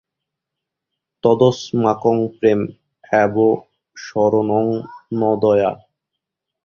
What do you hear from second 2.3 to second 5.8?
প্রেম এব শরণং, ন দয়া।